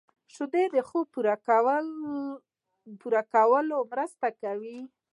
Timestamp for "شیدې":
0.33-0.63